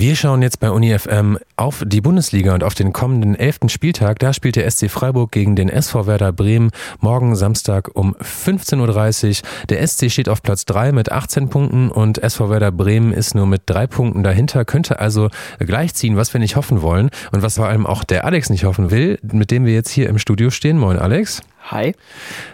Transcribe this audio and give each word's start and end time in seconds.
Wir 0.00 0.14
schauen 0.14 0.42
jetzt 0.42 0.60
bei 0.60 0.70
UniFM 0.70 1.38
auf 1.56 1.82
die 1.84 2.00
Bundesliga 2.00 2.54
und 2.54 2.62
auf 2.62 2.76
den 2.76 2.92
kommenden 2.92 3.34
elften 3.34 3.68
Spieltag. 3.68 4.20
Da 4.20 4.32
spielt 4.32 4.54
der 4.54 4.70
SC 4.70 4.88
Freiburg 4.88 5.32
gegen 5.32 5.56
den 5.56 5.68
SV 5.68 6.06
Werder 6.06 6.30
Bremen 6.30 6.70
morgen 7.00 7.34
Samstag 7.34 7.90
um 7.94 8.14
15.30 8.14 9.42
Uhr. 9.42 9.48
Der 9.70 9.84
SC 9.84 10.08
steht 10.08 10.28
auf 10.28 10.40
Platz 10.40 10.66
3 10.66 10.92
mit 10.92 11.10
18 11.10 11.48
Punkten 11.48 11.90
und 11.90 12.22
SV 12.22 12.48
Werder 12.48 12.70
Bremen 12.70 13.12
ist 13.12 13.34
nur 13.34 13.48
mit 13.48 13.62
drei 13.66 13.88
Punkten 13.88 14.22
dahinter, 14.22 14.64
könnte 14.64 15.00
also 15.00 15.30
gleichziehen, 15.58 16.16
was 16.16 16.32
wir 16.32 16.38
nicht 16.38 16.54
hoffen 16.54 16.80
wollen 16.80 17.10
und 17.32 17.42
was 17.42 17.56
vor 17.56 17.66
allem 17.66 17.84
auch 17.84 18.04
der 18.04 18.24
Alex 18.24 18.50
nicht 18.50 18.62
hoffen 18.62 18.92
will, 18.92 19.18
mit 19.32 19.50
dem 19.50 19.66
wir 19.66 19.74
jetzt 19.74 19.90
hier 19.90 20.08
im 20.08 20.18
Studio 20.18 20.50
stehen. 20.50 20.78
Moin 20.78 20.96
Alex. 20.96 21.42
Hi. 21.70 21.94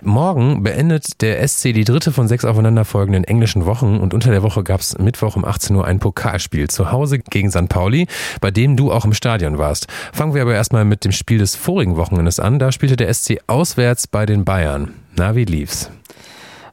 Morgen 0.03 0.65
beendet 0.65 1.21
der 1.21 1.47
SC 1.47 1.73
die 1.73 1.85
dritte 1.85 2.11
von 2.11 2.27
sechs 2.27 2.45
aufeinanderfolgenden 2.45 3.23
englischen 3.23 3.65
Wochen 3.65 3.99
und 3.99 4.13
unter 4.13 4.33
der 4.33 4.43
Woche 4.43 4.65
gab 4.65 4.81
es 4.81 4.99
Mittwoch 4.99 5.37
um 5.37 5.45
18 5.45 5.77
Uhr 5.77 5.87
ein 5.87 6.01
Pokalspiel 6.01 6.69
zu 6.69 6.91
Hause 6.91 7.21
gegen 7.21 7.53
St. 7.53 7.69
Pauli, 7.69 8.09
bei 8.41 8.51
dem 8.51 8.77
du 8.77 8.91
auch 8.91 9.05
im 9.05 9.13
Stadion 9.13 9.57
warst. 9.57 9.87
Fangen 10.13 10.35
wir 10.35 10.43
aber 10.43 10.55
erstmal 10.55 10.85
mit 10.85 11.05
dem 11.05 11.13
Spiel 11.13 11.39
des 11.39 11.55
vorigen 11.55 11.97
Wochenendes 11.97 12.41
an. 12.41 12.59
Da 12.59 12.73
spielte 12.73 12.97
der 12.97 13.15
SC 13.15 13.39
auswärts 13.47 14.09
bei 14.09 14.27
den 14.27 14.45
Bayern. 14.45 14.95
Na, 15.15 15.37
wie 15.37 15.45
lief's? 15.45 15.93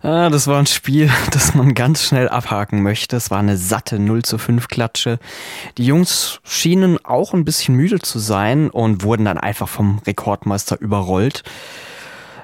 Ah, 0.01 0.31
das 0.31 0.47
war 0.47 0.57
ein 0.57 0.65
Spiel, 0.65 1.11
das 1.31 1.53
man 1.53 1.75
ganz 1.75 2.03
schnell 2.03 2.27
abhaken 2.27 2.81
möchte. 2.81 3.17
Es 3.17 3.29
war 3.29 3.37
eine 3.37 3.55
satte 3.55 3.99
0 3.99 4.23
zu 4.23 4.39
5 4.39 4.67
Klatsche. 4.67 5.19
Die 5.77 5.85
Jungs 5.85 6.39
schienen 6.43 6.97
auch 7.05 7.35
ein 7.35 7.45
bisschen 7.45 7.75
müde 7.75 7.99
zu 7.99 8.17
sein 8.17 8.71
und 8.71 9.03
wurden 9.03 9.25
dann 9.25 9.37
einfach 9.37 9.69
vom 9.69 9.99
Rekordmeister 10.07 10.81
überrollt. 10.81 11.43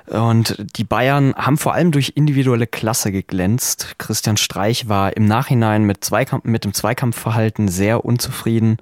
Und 0.07 0.55
die 0.77 0.85
Bayern 0.85 1.35
haben 1.35 1.57
vor 1.57 1.73
allem 1.73 1.91
durch 1.91 2.13
individuelle 2.16 2.66
Klasse 2.66 3.11
geglänzt. 3.11 3.95
Christian 3.97 4.38
Streich 4.38 4.88
war 4.88 5.16
im 5.17 5.25
Nachhinein 5.25 5.83
mit, 5.83 6.03
Zweikampf, 6.03 6.45
mit 6.45 6.63
dem 6.63 6.73
Zweikampfverhalten 6.73 7.67
sehr 7.67 8.05
unzufrieden. 8.05 8.77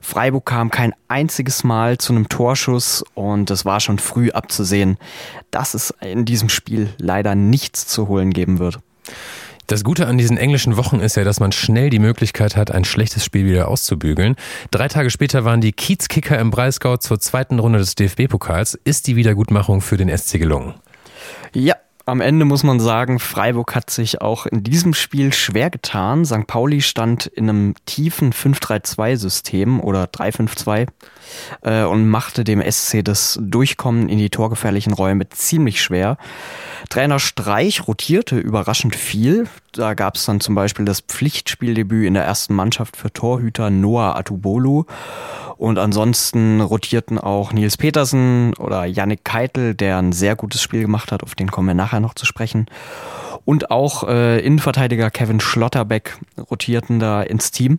Freiburg 0.00 0.46
kam 0.46 0.70
kein 0.70 0.94
einziges 1.08 1.64
Mal 1.64 1.98
zu 1.98 2.14
einem 2.14 2.28
Torschuss 2.28 3.04
und 3.14 3.50
es 3.50 3.64
war 3.64 3.80
schon 3.80 3.98
früh 3.98 4.30
abzusehen, 4.30 4.96
dass 5.50 5.74
es 5.74 5.94
in 6.00 6.24
diesem 6.24 6.48
Spiel 6.48 6.88
leider 6.98 7.34
nichts 7.34 7.86
zu 7.86 8.08
holen 8.08 8.32
geben 8.32 8.58
wird. 8.58 8.80
Das 9.66 9.82
Gute 9.82 10.06
an 10.06 10.18
diesen 10.18 10.36
englischen 10.36 10.76
Wochen 10.76 11.00
ist 11.00 11.16
ja, 11.16 11.24
dass 11.24 11.40
man 11.40 11.50
schnell 11.50 11.88
die 11.88 11.98
Möglichkeit 11.98 12.54
hat, 12.54 12.70
ein 12.70 12.84
schlechtes 12.84 13.24
Spiel 13.24 13.46
wieder 13.46 13.68
auszubügeln. 13.68 14.36
Drei 14.70 14.88
Tage 14.88 15.10
später 15.10 15.44
waren 15.44 15.62
die 15.62 15.72
Kiezkicker 15.72 16.38
im 16.38 16.50
Breisgau 16.50 16.98
zur 16.98 17.18
zweiten 17.18 17.58
Runde 17.58 17.78
des 17.78 17.94
DFB-Pokals. 17.94 18.78
Ist 18.84 19.06
die 19.06 19.16
Wiedergutmachung 19.16 19.80
für 19.80 19.96
den 19.96 20.14
SC 20.14 20.38
gelungen? 20.38 20.74
Ja, 21.54 21.76
am 22.06 22.20
Ende 22.20 22.44
muss 22.44 22.62
man 22.62 22.80
sagen, 22.80 23.18
Freiburg 23.18 23.74
hat 23.74 23.88
sich 23.88 24.20
auch 24.20 24.46
in 24.46 24.62
diesem 24.62 24.92
Spiel 24.92 25.32
schwer 25.32 25.70
getan. 25.70 26.24
St. 26.24 26.46
Pauli 26.46 26.82
stand 26.82 27.26
in 27.26 27.48
einem 27.48 27.74
tiefen 27.86 28.32
5-3-2-System 28.32 29.80
oder 29.80 30.04
3-5-2 30.04 30.86
äh, 31.62 31.84
und 31.84 32.08
machte 32.08 32.44
dem 32.44 32.62
SC 32.62 33.02
das 33.02 33.38
Durchkommen 33.40 34.08
in 34.08 34.18
die 34.18 34.30
torgefährlichen 34.30 34.92
Räume 34.92 35.28
ziemlich 35.30 35.82
schwer. 35.82 36.18
Trainer 36.90 37.18
Streich 37.18 37.88
rotierte 37.88 38.38
überraschend 38.38 38.94
viel. 38.94 39.48
Da 39.76 39.94
gab 39.94 40.14
es 40.14 40.24
dann 40.24 40.40
zum 40.40 40.54
Beispiel 40.54 40.84
das 40.84 41.00
Pflichtspieldebüt 41.00 42.06
in 42.06 42.14
der 42.14 42.24
ersten 42.24 42.54
Mannschaft 42.54 42.96
für 42.96 43.12
Torhüter 43.12 43.70
Noah 43.70 44.16
Atubolu. 44.16 44.84
Und 45.56 45.78
ansonsten 45.78 46.60
rotierten 46.60 47.18
auch 47.18 47.52
Nils 47.52 47.76
Petersen 47.76 48.54
oder 48.54 48.84
Yannick 48.84 49.24
Keitel, 49.24 49.74
der 49.74 49.98
ein 49.98 50.12
sehr 50.12 50.36
gutes 50.36 50.62
Spiel 50.62 50.82
gemacht 50.82 51.12
hat, 51.12 51.22
auf 51.22 51.34
den 51.34 51.50
kommen 51.50 51.68
wir 51.68 51.74
nachher 51.74 52.00
noch 52.00 52.14
zu 52.14 52.26
sprechen. 52.26 52.66
Und 53.44 53.70
auch 53.70 54.08
äh, 54.08 54.40
Innenverteidiger 54.40 55.10
Kevin 55.10 55.40
Schlotterbeck 55.40 56.18
rotierten 56.50 56.98
da 56.98 57.22
ins 57.22 57.50
Team. 57.50 57.78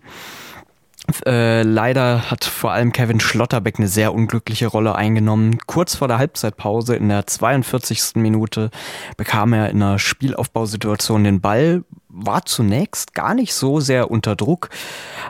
Äh, 1.26 1.62
leider 1.64 2.30
hat 2.32 2.46
vor 2.46 2.72
allem 2.72 2.92
Kevin 2.92 3.20
Schlotterbeck 3.20 3.78
eine 3.78 3.88
sehr 3.88 4.14
unglückliche 4.14 4.68
Rolle 4.68 4.96
eingenommen. 4.96 5.60
Kurz 5.66 5.96
vor 5.96 6.08
der 6.08 6.18
Halbzeitpause 6.18 6.96
in 6.96 7.10
der 7.10 7.28
42. 7.28 8.16
Minute 8.16 8.72
bekam 9.18 9.54
er 9.54 9.70
in 9.70 9.82
einer 9.82 10.00
Spielaufbausituation 10.00 11.24
den 11.24 11.42
Ball, 11.42 11.84
war 12.16 12.46
zunächst 12.46 13.14
gar 13.14 13.34
nicht 13.34 13.54
so 13.54 13.80
sehr 13.80 14.10
unter 14.10 14.36
Druck, 14.36 14.70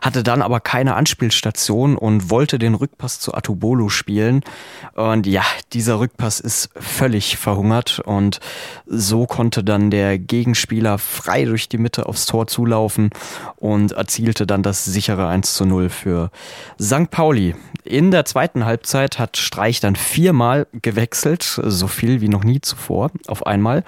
hatte 0.02 0.22
dann 0.22 0.42
aber 0.42 0.60
keine 0.60 0.96
Anspielstation 0.96 1.98
und 1.98 2.30
wollte 2.30 2.60
den 2.60 2.76
Rückpass 2.76 3.20
zu 3.20 3.34
Atubolo 3.34 3.90
spielen. 3.90 4.42
Und 4.94 5.26
ja, 5.26 5.44
dieser 5.74 6.00
Rückpass 6.00 6.40
ist 6.40 6.70
völlig 6.76 7.38
verhungert 7.38 8.00
und 8.00 8.40
so 8.86 9.26
konnte 9.26 9.64
dann 9.64 9.90
der 9.90 10.20
Gegenspieler 10.20 11.00
frei 11.00 11.46
durch 11.46 11.68
die 11.70 11.80
Mitte 11.80 12.06
aufs 12.06 12.28
Tor 12.28 12.46
zulaufen 12.48 13.10
und 13.56 13.94
erzielte 13.94 14.46
dann 14.46 14.62
das 14.62 14.86
sichere 14.86 15.28
1 15.28 15.56
zu 15.56 15.66
0 15.66 15.90
für 15.90 16.30
St. 16.80 17.10
Pauli. 17.10 17.56
In 17.84 18.12
der 18.12 18.26
zweiten 18.26 18.66
Halbzeit 18.66 19.20
hat 19.20 19.38
Streich 19.38 19.80
dann 19.80 19.96
viermal 19.96 20.68
gewechselt, 20.82 21.44
so 21.44 21.88
viel 21.88 22.22
wie 22.22 22.30
noch 22.30 22.44
nie 22.44 22.62
zuvor 22.62 23.12
auf 23.28 23.46
einmal. 23.46 23.84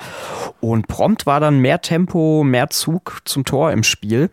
Und 0.62 0.88
prompt 0.88 1.25
war 1.25 1.40
dann 1.40 1.59
mehr 1.59 1.81
Tempo, 1.81 2.44
mehr 2.44 2.69
Zug 2.69 2.86
zum 3.25 3.45
Tor 3.45 3.71
im 3.71 3.83
Spiel 3.83 4.29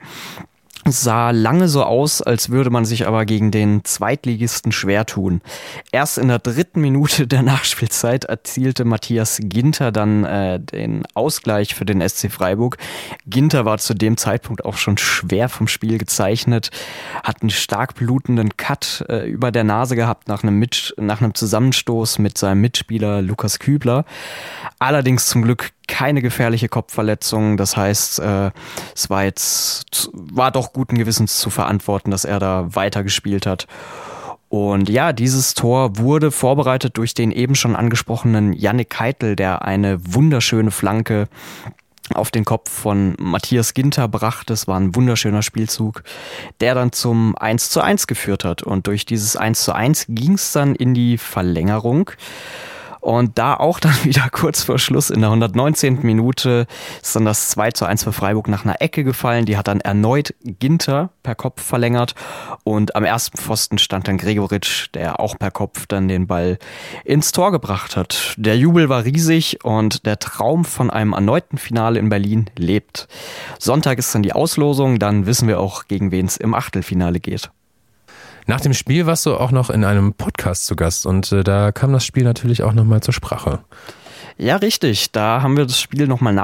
sah 0.87 1.31
lange 1.31 1.69
so 1.69 1.83
aus, 1.83 2.21
als 2.21 2.51
würde 2.51 2.71
man 2.71 2.85
sich 2.85 3.07
aber 3.07 3.25
gegen 3.25 3.51
den 3.51 3.85
Zweitligisten 3.85 4.71
schwer 4.73 5.07
tun. 5.07 5.41
Erst 5.93 6.19
in 6.19 6.29
der 6.29 6.39
dritten 6.39 6.81
Minute 6.81 7.27
der 7.27 7.43
Nachspielzeit 7.43 8.25
erzielte 8.25 8.85
Matthias 8.85 9.41
Ginter 9.43 9.93
dann 9.93 10.25
äh, 10.25 10.61
den 10.61 11.05
Ausgleich 11.15 11.75
für 11.75 11.87
den 11.87 12.07
SC 12.07 12.31
Freiburg. 12.31 12.77
Ginter 13.27 13.65
war 13.65 13.79
zu 13.79 13.95
dem 13.95 14.17
Zeitpunkt 14.17 14.65
auch 14.65 14.77
schon 14.77 14.99
schwer 14.99 15.49
vom 15.49 15.69
Spiel 15.69 15.99
gezeichnet, 15.99 16.71
hat 17.23 17.41
einen 17.41 17.51
stark 17.51 17.95
blutenden 17.95 18.57
Cut 18.57 19.05
äh, 19.09 19.27
über 19.27 19.51
der 19.51 19.65
Nase 19.65 19.97
gehabt 19.97 20.29
nach 20.29 20.43
einem, 20.43 20.59
Mit 20.59 20.95
nach 20.99 21.23
einem 21.23 21.35
Zusammenstoß 21.35 22.19
mit 22.19 22.37
seinem 22.37 22.61
Mitspieler 22.61 23.23
Lukas 23.23 23.59
Kübler. 23.59 24.05
Allerdings 24.79 25.27
zum 25.27 25.43
Glück 25.43 25.71
keine 25.87 26.23
gefährliche 26.23 26.69
Kopfverletzung. 26.69 27.57
Das 27.57 27.77
heißt, 27.77 28.19
äh, 28.21 28.51
es 28.95 29.11
war 29.11 29.25
jetzt, 29.25 30.11
war 30.13 30.51
doch 30.51 30.73
guten 30.73 30.97
Gewissens 30.99 31.39
zu 31.39 31.51
verantworten, 31.51 32.11
dass 32.11 32.25
er 32.25 32.39
da 32.39 32.75
weitergespielt 32.75 33.47
hat. 33.47 33.67
Und 34.49 34.89
ja, 34.89 35.13
dieses 35.13 35.55
Tor 35.55 35.99
wurde 35.99 36.31
vorbereitet 36.31 36.97
durch 36.97 37.13
den 37.15 37.33
eben 37.33 37.55
schon 37.55 37.75
angesprochenen 37.75 38.53
Yannick 38.53 38.91
Keitel, 38.91 39.35
der 39.35 39.63
eine 39.63 39.99
wunderschöne 40.15 40.71
Flanke 40.71 41.29
auf 42.13 42.31
den 42.31 42.45
Kopf 42.45 42.71
von 42.71 43.15
Matthias 43.19 43.75
Ginter 43.75 44.09
brachte. 44.09 44.53
Es 44.53 44.69
war 44.69 44.79
ein 44.79 44.95
wunderschöner 44.95 45.43
Spielzug, 45.43 46.03
der 46.61 46.75
dann 46.75 46.93
zum 46.93 47.37
1 47.37 47.71
zu 47.71 47.81
1 47.81 48.07
geführt 48.07 48.45
hat. 48.45 48.63
Und 48.63 48.87
durch 48.87 49.07
dieses 49.07 49.37
1 49.37 49.65
zu 49.65 49.73
1 49.73 50.07
ging 50.11 50.35
es 50.35 50.53
dann 50.53 50.75
in 50.75 50.95
die 50.95 51.19
Verlängerung. 51.19 52.11
Und 53.05 53.37
da 53.39 53.53
auch 53.55 53.81
dann 53.81 53.93
wieder 54.05 54.31
kurz 54.31 54.63
vor 54.63 54.79
Schluss 54.79 55.11
in 55.11 55.21
der 55.21 55.29
119. 55.29 55.99
Minute 56.03 56.67
ist 57.03 57.15
dann 57.15 57.27
das 57.27 57.51
2 57.51 57.73
zu 57.73 57.85
1 57.85 58.03
für 58.03 58.15
Freiburg 58.15 58.49
nach 58.49 58.65
einer 58.65 58.81
Ecke 58.81 59.05
gefallen. 59.05 59.45
Die 59.45 59.59
hat 59.59 59.69
dann 59.69 59.81
erneut 59.81 60.33
Ginter 60.43 61.11
per 61.23 61.35
Kopf 61.35 61.63
verlängert. 61.63 62.15
Und 62.65 62.97
am 62.97 63.05
ersten 63.05 63.37
Pfosten 63.37 63.77
stand 63.77 64.09
dann 64.09 64.17
Gregoritsch, 64.17 64.89
der 64.95 65.21
auch 65.21 65.39
per 65.39 65.51
Kopf 65.51 65.85
dann 65.87 66.09
den 66.09 66.27
Ball 66.27 66.59
ins 67.05 67.33
Tor 67.33 67.53
gebracht 67.53 67.95
hat. 67.95 68.35
Der 68.39 68.57
Jubel 68.57 68.89
war 68.89 69.05
riesig 69.05 69.59
und 69.65 70.07
der 70.07 70.19
Traum 70.19 70.65
von 70.65 70.89
einem 70.89 71.13
erneuten 71.13 71.59
Finale 71.59 71.99
in 71.99 72.09
Berlin 72.09 72.49
lebt. 72.57 73.07
Sonntag 73.59 73.99
ist 73.99 74.15
dann 74.15 74.23
die 74.23 74.33
Auslosung, 74.33 74.99
dann 74.99 75.27
wissen 75.27 75.47
wir 75.47 75.61
auch, 75.61 75.89
gegen 75.89 76.11
wen 76.11 76.25
es 76.25 76.39
im 76.39 76.55
Achtelfinale 76.55 77.21
geht. 77.21 77.51
Nach 78.47 78.61
dem 78.61 78.75
Spiel 78.75 79.07
warst 79.07 79.25
du 79.25 79.37
auch 79.37 79.53
noch 79.53 79.71
in 79.71 79.85
einem 79.85 80.13
Podcast 80.13 80.67
zu 80.67 80.77
Gast 80.77 81.07
und 81.07 81.33
äh, 81.33 81.43
da 81.43 81.73
kam 81.73 81.93
das 81.93 82.05
Spiel 82.05 82.25
natürlich 82.25 82.63
auch 82.63 82.75
nochmal 82.75 83.01
zur 83.01 83.15
Sprache. 83.15 83.61
Ja, 84.37 84.57
richtig. 84.57 85.13
Da 85.13 85.43
haben 85.43 85.57
wir 85.57 85.65
das 85.65 85.81
Spiel 85.81 86.09
nochmal 86.09 86.37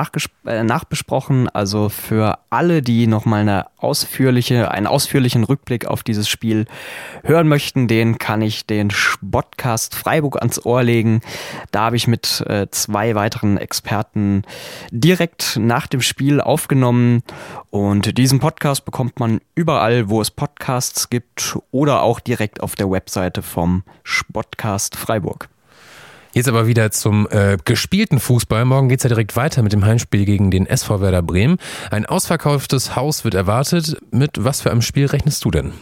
äh, 0.46 0.62
nachbesprochen. 0.62 1.48
Also 1.48 1.88
für 1.88 2.38
alle, 2.48 2.82
die 2.82 3.08
nochmal 3.08 3.40
eine 3.40 3.66
ausführliche, 3.78 4.70
einen 4.70 4.86
ausführlichen 4.86 5.42
Rückblick 5.42 5.86
auf 5.86 6.04
dieses 6.04 6.28
Spiel 6.28 6.66
hören 7.24 7.48
möchten, 7.48 7.88
den 7.88 8.18
kann 8.18 8.42
ich 8.42 8.64
den 8.64 8.92
Spotcast 8.92 9.96
Freiburg 9.96 10.36
ans 10.36 10.64
Ohr 10.64 10.84
legen. 10.84 11.20
Da 11.72 11.86
habe 11.86 11.96
ich 11.96 12.06
mit 12.06 12.44
äh, 12.46 12.68
zwei 12.70 13.16
weiteren 13.16 13.56
Experten 13.56 14.42
direkt 14.92 15.58
nach 15.60 15.88
dem 15.88 16.00
Spiel 16.00 16.40
aufgenommen. 16.40 17.24
Und 17.70 18.16
diesen 18.18 18.38
Podcast 18.38 18.84
bekommt 18.84 19.18
man 19.18 19.40
überall, 19.56 20.08
wo 20.08 20.20
es 20.20 20.30
Podcasts 20.30 21.10
gibt 21.10 21.58
oder 21.72 22.02
auch 22.02 22.20
direkt 22.20 22.62
auf 22.62 22.76
der 22.76 22.88
Webseite 22.88 23.42
vom 23.42 23.82
Spotcast 24.04 24.94
Freiburg. 24.94 25.48
Jetzt 26.32 26.48
aber 26.48 26.66
wieder 26.68 26.92
zum 26.92 27.26
äh, 27.30 27.56
gespielten 27.64 28.20
Fußball. 28.20 28.64
Morgen 28.64 28.88
geht's 28.88 29.02
ja 29.02 29.08
direkt 29.08 29.34
weiter 29.34 29.62
mit 29.62 29.72
dem 29.72 29.84
Heimspiel 29.84 30.24
gegen 30.24 30.50
den 30.50 30.66
SV 30.66 31.00
Werder 31.00 31.22
Bremen. 31.22 31.58
Ein 31.90 32.06
ausverkauftes 32.06 32.94
Haus 32.94 33.24
wird 33.24 33.34
erwartet. 33.34 33.96
Mit 34.12 34.44
was 34.44 34.60
für 34.60 34.70
einem 34.70 34.82
Spiel 34.82 35.06
rechnest 35.06 35.44
du 35.44 35.50
denn? 35.50 35.72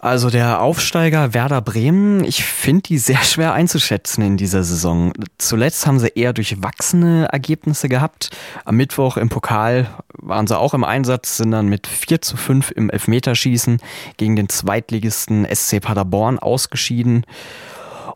Also 0.00 0.28
der 0.28 0.60
Aufsteiger 0.60 1.34
Werder 1.34 1.62
Bremen, 1.62 2.22
ich 2.22 2.44
finde 2.44 2.82
die 2.82 2.98
sehr 2.98 3.22
schwer 3.22 3.54
einzuschätzen 3.54 4.22
in 4.22 4.36
dieser 4.36 4.62
Saison. 4.62 5.12
Zuletzt 5.38 5.86
haben 5.86 5.98
sie 5.98 6.12
eher 6.14 6.32
durchwachsene 6.32 7.28
Ergebnisse 7.32 7.88
gehabt. 7.88 8.30
Am 8.64 8.76
Mittwoch 8.76 9.16
im 9.16 9.28
Pokal 9.30 9.88
waren 10.12 10.46
sie 10.46 10.58
auch 10.58 10.74
im 10.74 10.84
Einsatz, 10.84 11.38
sind 11.38 11.52
dann 11.52 11.68
mit 11.68 11.86
4 11.86 12.20
zu 12.22 12.36
5 12.36 12.72
im 12.72 12.90
Elfmeterschießen 12.90 13.78
gegen 14.16 14.36
den 14.36 14.48
Zweitligisten 14.48 15.46
SC 15.52 15.80
Paderborn 15.80 16.38
ausgeschieden. 16.38 17.24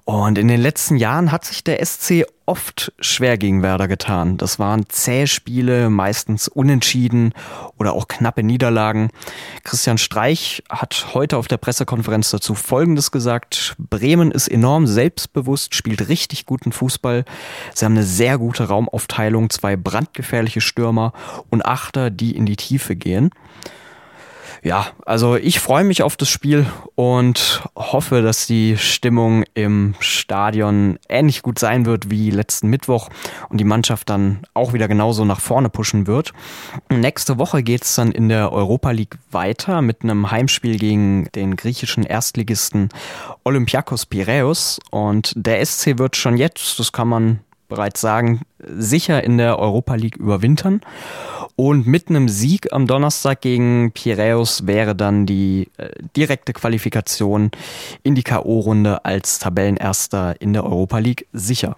Und 0.05 0.39
in 0.39 0.49
den 0.49 0.61
letzten 0.61 0.97
Jahren 0.97 1.31
hat 1.31 1.45
sich 1.45 1.63
der 1.63 1.85
SC 1.85 2.25
oft 2.47 2.93
schwer 2.99 3.39
gegen 3.39 3.63
Werder 3.63 3.87
getan. 3.87 4.37
Das 4.37 4.59
waren 4.59 4.87
zähe 4.89 5.29
Spiele, 5.29 5.89
meistens 5.89 6.49
unentschieden 6.49 7.33
oder 7.79 7.93
auch 7.93 8.09
knappe 8.09 8.43
Niederlagen. 8.43 9.11
Christian 9.63 9.99
Streich 9.99 10.65
hat 10.69 11.15
heute 11.15 11.37
auf 11.37 11.47
der 11.47 11.59
Pressekonferenz 11.59 12.31
dazu 12.31 12.57
Folgendes 12.57 13.13
gesagt. 13.13 13.77
Bremen 13.79 14.33
ist 14.33 14.49
enorm 14.49 14.89
selbstbewusst, 14.89 15.77
spielt 15.77 16.09
richtig 16.09 16.45
guten 16.45 16.73
Fußball. 16.73 17.25
Sie 17.75 17.85
haben 17.85 17.95
eine 17.95 18.03
sehr 18.03 18.37
gute 18.39 18.65
Raumaufteilung, 18.65 19.51
zwei 19.51 19.77
brandgefährliche 19.77 20.61
Stürmer 20.61 21.13
und 21.51 21.65
Achter, 21.65 22.11
die 22.11 22.35
in 22.35 22.47
die 22.47 22.57
Tiefe 22.57 22.97
gehen 22.97 23.31
ja, 24.63 24.89
also 25.07 25.37
ich 25.37 25.59
freue 25.59 25.85
mich 25.85 26.03
auf 26.03 26.17
das 26.17 26.29
Spiel 26.29 26.67
und 26.95 27.63
hoffe, 27.75 28.21
dass 28.21 28.47
die 28.47 28.77
Stimmung 28.77 29.45
im 29.55 29.95
Stadion 30.01 30.99
ähnlich 31.09 31.43
gut 31.43 31.59
sein 31.59 31.87
wird 31.87 32.11
wie 32.11 32.31
letzten 32.31 32.69
Mittwoch 32.69 33.09
und 33.49 33.59
die 33.59 33.65
Mannschaft 33.65 34.11
dann 34.11 34.41
auch 34.53 34.75
wieder 34.75 34.87
genauso 34.87 35.25
nach 35.25 35.41
vorne 35.41 35.71
pushen 35.71 36.07
wird. 36.07 36.33
Nächste 36.91 37.39
Woche 37.39 37.63
geht 37.63 37.85
es 37.85 37.95
dann 37.95 38.13
in 38.13 38.29
der 38.29 38.53
Europa 38.53 38.91
League 38.91 39.17
weiter 39.31 39.81
mit 39.81 40.03
einem 40.03 40.31
Heimspiel 40.31 40.79
gegen 40.79 41.31
den 41.35 41.57
griechischen 41.57 42.05
Erstligisten 42.05 42.91
Olympiakos 43.45 44.05
Piraeus 44.05 44.79
und 44.91 45.33
der 45.37 45.65
SC 45.65 45.99
wird 45.99 46.17
schon 46.17 46.37
jetzt, 46.37 46.79
das 46.79 46.93
kann 46.93 47.09
man 47.09 47.41
bereits 47.69 48.03
sagen, 48.03 48.43
sicher 48.67 49.23
in 49.23 49.39
der 49.39 49.59
Europa 49.59 49.95
League 49.95 50.17
überwintern. 50.17 50.81
Und 51.57 51.87
mit 51.87 52.09
einem 52.09 52.31
Sieg 52.31 52.73
am 52.73 52.87
Donnerstag 52.87 53.43
gegen 53.43 53.93
Piraeus 53.93 54.67
wäre 54.67 54.95
dann 54.95 55.27
die 55.27 55.69
äh, 55.77 55.91
direkte 56.17 56.55
Qualifikation 56.55 57.51
in 58.03 58.15
die 58.15 58.23
K.O.-Runde 58.23 59.05
als 59.05 59.41
Tabellenerster 59.41 60.41
in 60.41 60.55
der 60.55 60.65
Europa 60.65 60.99
League 60.99 61.27
sicher. 61.35 61.77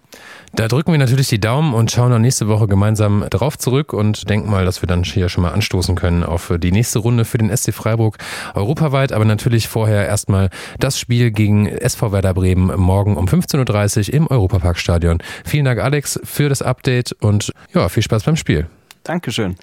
Da 0.55 0.69
drücken 0.69 0.93
wir 0.93 0.99
natürlich 0.99 1.29
die 1.29 1.40
Daumen 1.40 1.75
und 1.75 1.90
schauen 1.90 2.11
dann 2.11 2.23
nächste 2.23 2.46
Woche 2.46 2.69
gemeinsam 2.69 3.25
drauf 3.31 3.58
zurück 3.58 3.93
und 3.93 4.29
denken 4.29 4.50
mal, 4.50 4.64
dass 4.64 4.82
wir 4.82 4.87
dann 4.87 5.02
hier 5.02 5.29
schon 5.29 5.43
mal 5.43 5.50
anstoßen 5.50 5.96
können 5.96 6.23
auf 6.23 6.52
die 6.58 6.73
nächste 6.73 6.99
Runde 6.99 7.25
für 7.25 7.38
den 7.38 7.55
SC 7.56 7.73
Freiburg 7.73 8.19
europaweit. 8.55 9.12
Aber 9.12 9.25
natürlich 9.25 9.67
vorher 9.67 10.06
erstmal 10.06 10.50
das 10.79 10.99
Spiel 10.99 11.31
gegen 11.31 11.67
SV 11.67 12.12
Werder 12.12 12.34
Bremen 12.34 12.79
morgen 12.79 13.17
um 13.17 13.26
15.30 13.26 14.08
Uhr 14.08 14.14
im 14.14 14.26
Europaparkstadion. 14.29 15.19
Vielen 15.44 15.64
Dank, 15.64 15.81
Alex, 15.81 16.20
für 16.23 16.49
das 16.49 16.62
Update 16.72 17.12
und 17.20 17.52
ja, 17.74 17.88
viel 17.90 18.02
Spaß 18.02 18.24
beim 18.24 18.36
Spiel. 18.36 18.66
Dankeschön. 19.04 19.56